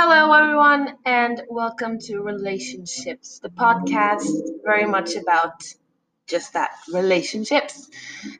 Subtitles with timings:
[0.00, 4.30] Hello, everyone, and welcome to Relationships, the podcast
[4.62, 5.64] very much about
[6.28, 7.90] just that relationships.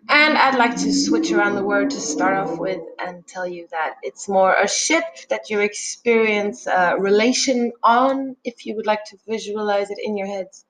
[0.08, 3.66] And I'd like to switch around the word to start off with and tell you
[3.72, 9.04] that it's more a ship that you experience a relation on, if you would like
[9.06, 10.64] to visualize it in your heads.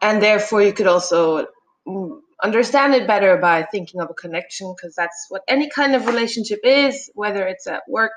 [0.00, 1.48] And therefore, you could also
[1.86, 6.06] mm, understand it better by thinking of a connection, because that's what any kind of
[6.06, 8.16] relationship is, whether it's at work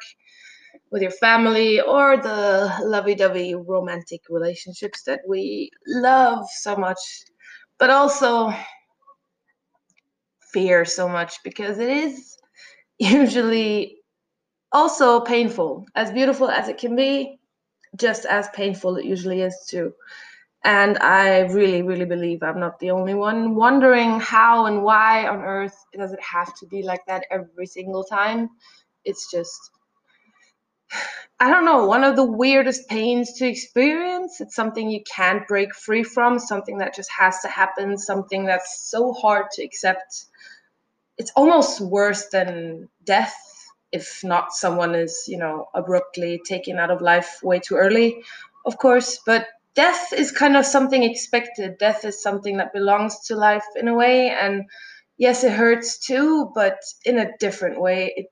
[0.92, 7.00] with your family or the lovey-dovey romantic relationships that we love so much
[7.80, 8.54] but also
[10.54, 12.38] fear so much because it is
[13.00, 13.98] usually
[14.72, 17.40] also painful as beautiful as it can be
[17.96, 19.94] just as painful it usually is too.
[20.64, 25.42] And i really really believe i'm not the only one wondering how and why on
[25.42, 28.50] earth does it have to be like that every single time.
[29.06, 29.72] It's just
[31.40, 34.42] I don't know, one of the weirdest pains to experience.
[34.42, 38.90] It's something you can't break free from, something that just has to happen, something that's
[38.90, 40.26] so hard to accept.
[41.18, 43.36] It's almost worse than death
[43.92, 48.24] if not someone is, you know, abruptly taken out of life way too early,
[48.66, 51.78] of course, but death is kind of something expected.
[51.78, 54.64] Death is something that belongs to life in a way and
[55.18, 58.14] yes, it hurts too, but in a different way.
[58.18, 58.28] It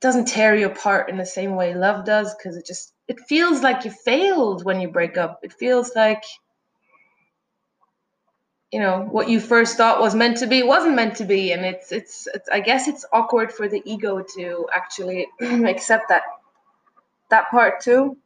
[0.00, 3.62] doesn't tear you apart in the same way love does because it just it feels
[3.62, 5.40] like you failed when you break up.
[5.42, 6.22] It feels like
[8.70, 11.64] you know what you first thought was meant to be wasn't meant to be and
[11.64, 16.22] it's it's, it's i guess it's awkward for the ego to actually accept that
[17.30, 18.16] that part too.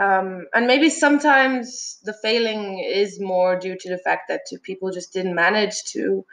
[0.00, 4.90] Um, and maybe sometimes the failing is more due to the fact that two people
[4.90, 6.24] just didn't manage to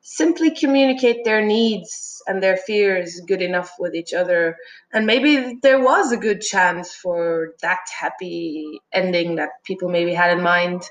[0.00, 4.56] simply communicate their needs and their fears good enough with each other.
[4.92, 10.36] And maybe there was a good chance for that happy ending that people maybe had
[10.36, 10.82] in mind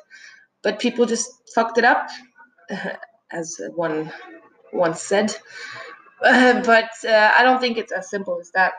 [0.61, 2.09] but people just fucked it up
[3.31, 4.11] as one
[4.73, 5.35] once said.
[6.23, 8.73] Uh, but uh, i don't think it's as simple as that.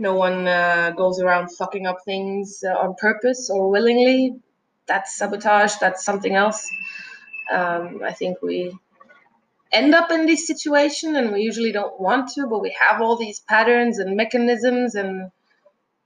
[0.00, 4.36] No one uh, goes around fucking up things uh, on purpose or willingly.
[4.86, 5.74] That's sabotage.
[5.80, 6.68] That's something else.
[7.52, 8.76] Um, i think we
[9.72, 13.16] end up in this situation and we usually don't want to but we have all
[13.16, 15.30] these patterns and mechanisms and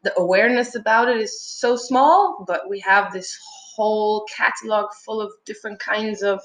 [0.03, 3.39] the awareness about it is so small but we have this
[3.77, 6.41] whole catalog full of different kinds of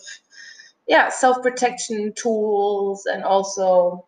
[0.87, 4.05] yeah self-protection tools and also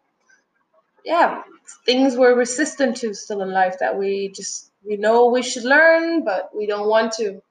[1.03, 1.41] yeah
[1.85, 6.23] things we're resistant to still in life that we just we know we should learn
[6.23, 7.41] but we don't want to.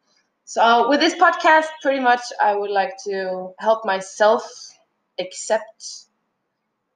[0.44, 4.77] So with this podcast pretty much i would like to help myself
[5.20, 6.06] accept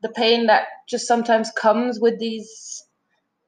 [0.03, 2.85] the pain that just sometimes comes with these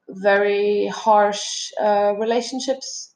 [0.09, 3.13] very harsh uh, relationships.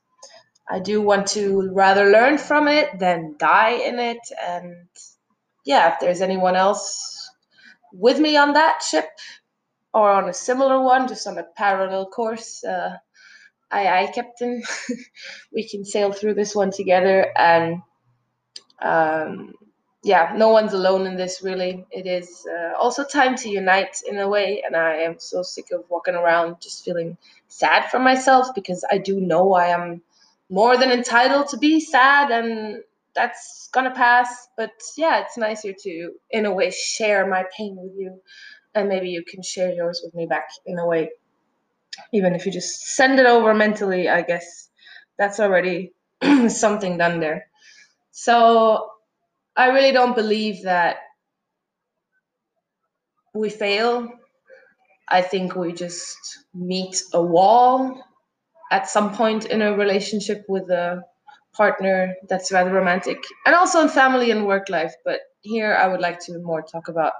[0.69, 4.19] I do want to rather learn from it than die in it.
[4.45, 4.87] And
[5.65, 7.29] yeah, if there's anyone else
[7.93, 9.09] with me on that ship
[9.93, 12.97] or on a similar one, just on a parallel course, uh,
[13.71, 14.63] aye, aye, Captain,
[15.53, 17.31] we can sail through this one together.
[17.37, 17.81] And
[18.81, 19.53] um,
[20.03, 21.85] yeah, no one's alone in this, really.
[21.91, 25.71] It is uh, also time to unite in a way, and I am so sick
[25.71, 27.17] of walking around just feeling
[27.49, 30.01] sad for myself because I do know I am
[30.49, 32.81] more than entitled to be sad, and
[33.13, 34.47] that's gonna pass.
[34.55, 38.21] But yeah, it's nicer to, in a way, share my pain with you,
[38.73, 41.09] and maybe you can share yours with me back in a way.
[42.13, 44.69] Even if you just send it over mentally, I guess
[45.17, 45.91] that's already
[46.47, 47.47] something done there.
[48.11, 48.91] So
[49.59, 50.97] I really don't believe that
[53.33, 54.09] we fail.
[55.09, 56.17] I think we just
[56.53, 58.03] meet a wall
[58.71, 61.03] at some point in a relationship with a
[61.53, 64.93] partner that's rather romantic and also in family and work life.
[65.05, 67.13] But here I would like to more talk about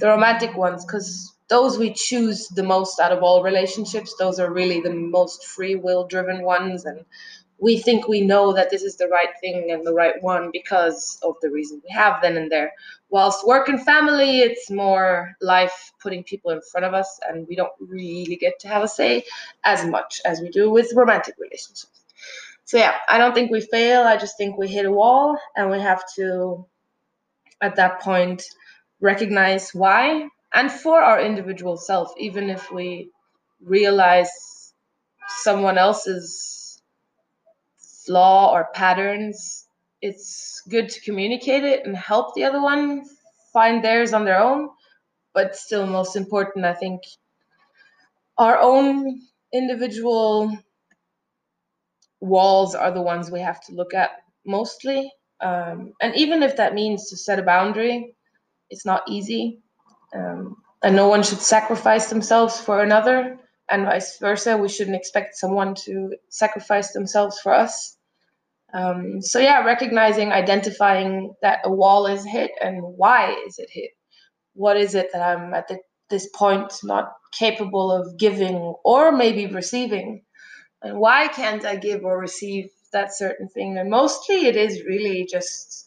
[0.00, 4.14] the romantic ones because those we choose the most out of all relationships.
[4.18, 7.04] Those are really the most free will driven ones and
[7.58, 11.18] we think we know that this is the right thing and the right one because
[11.22, 12.72] of the reason we have then and there.
[13.10, 17.54] Whilst work and family, it's more life putting people in front of us, and we
[17.56, 19.24] don't really get to have a say
[19.64, 22.02] as much as we do with romantic relationships.
[22.64, 24.02] So, yeah, I don't think we fail.
[24.02, 26.66] I just think we hit a wall, and we have to,
[27.60, 28.42] at that point,
[29.00, 33.10] recognize why and for our individual self, even if we
[33.60, 34.72] realize
[35.26, 36.63] someone else's
[38.06, 39.66] flaw or patterns,
[40.02, 43.04] it's good to communicate it and help the other one
[43.52, 44.68] find theirs on their own.
[45.32, 47.00] But still, most important, I think,
[48.38, 49.20] our own
[49.52, 50.56] individual
[52.20, 54.10] walls are the ones we have to look at
[54.46, 55.12] mostly.
[55.40, 58.14] Um, and even if that means to set a boundary,
[58.70, 59.60] it's not easy.
[60.14, 63.38] Um, and no one should sacrifice themselves for another,
[63.70, 64.56] and vice versa.
[64.56, 67.96] We shouldn't expect someone to sacrifice themselves for us.
[68.72, 73.90] Um, so, yeah, recognizing, identifying that a wall is hit and why is it hit?
[74.54, 75.78] What is it that I'm at the,
[76.10, 80.22] this point not capable of giving or maybe receiving?
[80.82, 83.78] And why can't I give or receive that certain thing?
[83.78, 85.83] And mostly it is really just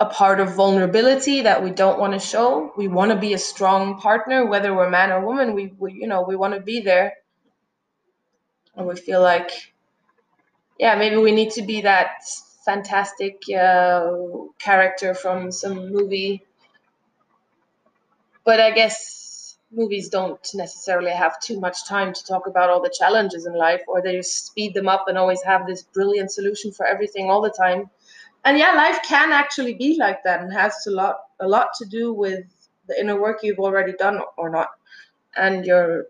[0.00, 2.72] a part of vulnerability that we don't want to show.
[2.76, 5.54] We want to be a strong partner, whether we're man or woman.
[5.54, 7.14] We, we you know, we want to be there,
[8.76, 9.50] and we feel like,
[10.78, 12.22] yeah, maybe we need to be that
[12.64, 14.12] fantastic uh,
[14.60, 16.44] character from some movie.
[18.44, 22.94] But I guess movies don't necessarily have too much time to talk about all the
[22.96, 26.70] challenges in life, or they just speed them up and always have this brilliant solution
[26.70, 27.90] for everything all the time
[28.44, 31.84] and yeah life can actually be like that and has a lot a lot to
[31.86, 32.44] do with
[32.88, 34.68] the inner work you've already done or not
[35.36, 36.04] and your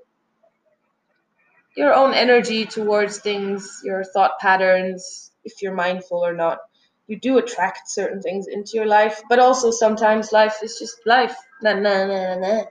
[1.76, 6.58] your own energy towards things your thought patterns if you're mindful or not.
[7.06, 11.36] You do attract certain things into your life but also sometimes life is just life.
[11.62, 12.64] Nah, nah, nah, nah.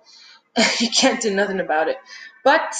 [0.80, 1.98] you can't do nothing about it.
[2.44, 2.76] But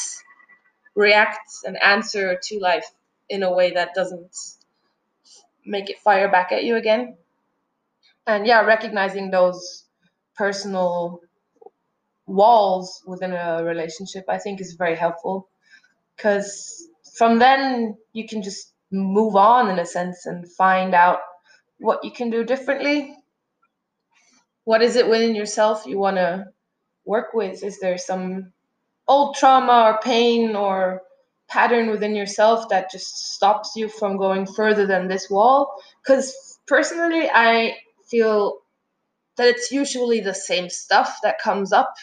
[0.96, 2.86] react and answer to life
[3.30, 4.36] in a way that doesn't
[5.68, 7.18] make it fire back at you again.
[8.26, 9.86] And yeah, recognizing those
[10.36, 11.22] personal
[12.26, 15.50] walls within a relationship, I think is very helpful
[16.16, 16.88] because
[17.18, 21.20] from then you can just move on in a sense and find out
[21.80, 23.16] what you can do differently.
[24.66, 26.46] What is it within yourself you want to
[27.06, 27.64] work with?
[27.64, 28.52] Is there some
[29.08, 31.02] old trauma or pain or
[31.50, 35.74] pattern within yourself that just stops you from going further than this wall?
[36.04, 36.34] Because
[36.68, 37.76] personally i
[38.10, 38.60] feel
[39.38, 41.94] that it's usually the same stuff that comes up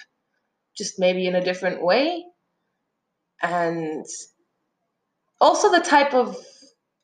[0.76, 2.24] just maybe in a different way.
[3.42, 4.04] And
[5.40, 6.36] also the type of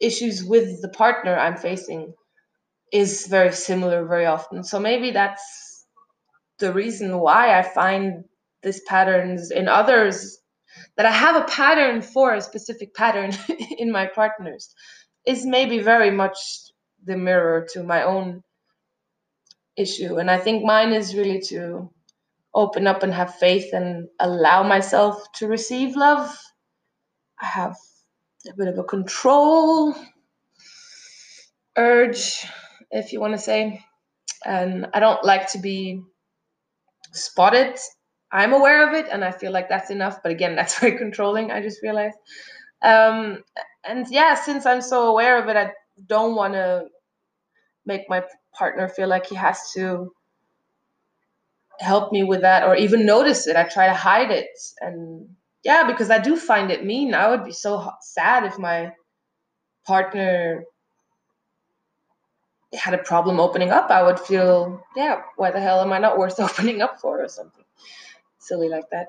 [0.01, 2.15] issues with the partner i'm facing
[2.93, 4.65] is very similar very often.
[4.65, 5.87] So maybe that's
[6.59, 8.25] the reason why i find
[8.63, 10.39] these patterns in others
[10.97, 13.33] that I have a pattern for a specific pattern
[13.79, 14.75] in my partners
[15.27, 16.39] is maybe very much
[17.05, 18.43] the mirror to my own
[19.77, 20.17] issue.
[20.19, 21.91] And I think mine is really to
[22.55, 26.37] open up and have faith and allow myself to receive love.
[27.41, 27.77] I have
[28.49, 29.95] a bit of a control
[31.77, 32.47] urge,
[32.91, 33.81] if you want to say.
[34.45, 36.03] And I don't like to be
[37.13, 37.79] spotted
[38.33, 40.23] I'm aware of it and I feel like that's enough.
[40.23, 42.19] But again, that's very controlling, I just realized.
[42.83, 43.43] Um,
[43.85, 45.73] and yeah, since I'm so aware of it, I
[46.07, 46.87] don't want to
[47.87, 48.23] make my
[48.53, 50.13] partner feel like he has to
[51.81, 53.57] help me with that or even notice it.
[53.57, 54.51] I try to hide it.
[54.81, 55.29] And
[55.65, 57.15] yeah, because I do find it mean.
[57.15, 58.93] I would be so sad if my
[59.87, 60.65] partner
[62.75, 63.91] had a problem opening up.
[63.91, 67.29] I would feel, yeah, why the hell am I not worth opening up for or
[67.29, 67.65] something?
[68.41, 69.09] Silly like that.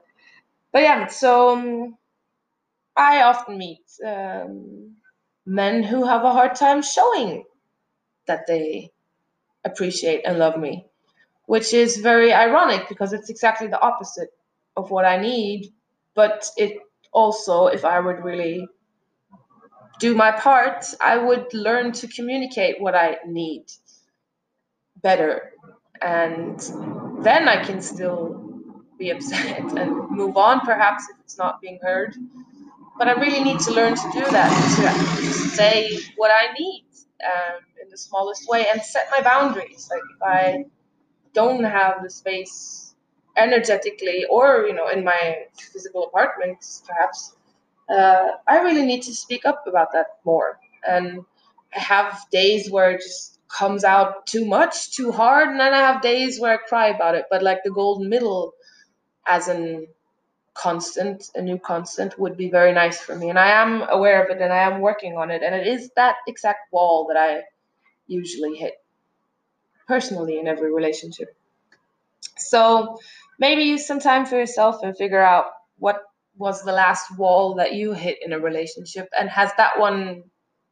[0.71, 1.97] But yeah, so um,
[2.95, 4.95] I often meet um,
[5.45, 7.43] men who have a hard time showing
[8.27, 8.91] that they
[9.65, 10.85] appreciate and love me,
[11.45, 14.29] which is very ironic because it's exactly the opposite
[14.77, 15.73] of what I need.
[16.15, 16.77] But it
[17.13, 18.67] also, if I would really
[19.99, 23.65] do my part, I would learn to communicate what I need
[25.01, 25.51] better.
[26.01, 26.59] And
[27.23, 28.50] then I can still
[29.01, 32.15] be upset and move on, perhaps, if it's not being heard.
[32.97, 34.51] But I really need to learn to do that,
[35.17, 36.85] to say what I need
[37.25, 39.89] um, in the smallest way and set my boundaries.
[39.91, 40.65] Like if I
[41.33, 42.95] don't have the space
[43.37, 47.35] energetically or, you know, in my physical apartment, perhaps,
[47.89, 50.59] uh, I really need to speak up about that more.
[50.87, 51.25] And
[51.75, 55.79] I have days where it just comes out too much, too hard, and then I
[55.79, 57.25] have days where I cry about it.
[57.31, 58.53] But like the golden middle
[59.27, 59.87] as a
[60.53, 63.29] constant, a new constant would be very nice for me.
[63.29, 65.41] And I am aware of it and I am working on it.
[65.43, 67.43] And it is that exact wall that I
[68.07, 68.75] usually hit
[69.87, 71.35] personally in every relationship.
[72.37, 72.99] So
[73.39, 75.45] maybe use some time for yourself and figure out
[75.79, 76.01] what
[76.37, 80.23] was the last wall that you hit in a relationship and has that one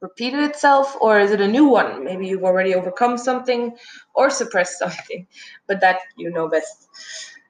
[0.02, 3.76] repeated itself or is it a new one maybe you've already overcome something
[4.14, 5.28] or suppressed something
[5.68, 6.88] but that you know best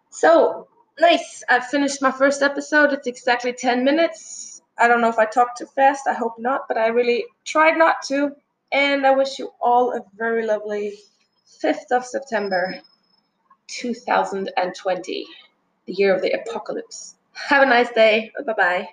[0.10, 0.68] so
[1.00, 1.44] nice.
[1.50, 2.94] I've finished my first episode.
[2.94, 4.62] It's exactly 10 minutes.
[4.78, 6.08] I don't know if I talked too fast.
[6.08, 8.32] I hope not, but I really tried not to.
[8.72, 11.00] And I wish you all a very lovely
[11.62, 12.80] 5th of September
[13.68, 15.26] 2020,
[15.86, 17.16] the year of the apocalypse.
[17.34, 18.32] Have a nice day.
[18.46, 18.90] Bye bye.